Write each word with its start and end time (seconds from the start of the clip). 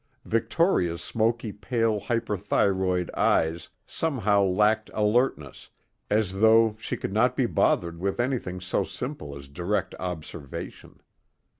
Victoria's 0.25 0.99
smoky 1.03 1.51
pale 1.51 1.99
hyperthyroid 1.99 3.11
eyes 3.13 3.69
somehow 3.85 4.41
lacked 4.43 4.89
alertness, 4.95 5.69
as 6.09 6.39
though 6.41 6.75
she 6.79 6.97
could 6.97 7.13
not 7.13 7.35
be 7.35 7.45
bothered 7.45 7.99
with 7.99 8.19
anything 8.19 8.59
so 8.59 8.83
simple 8.83 9.37
as 9.37 9.47
direct 9.47 9.93
observation. 9.99 11.01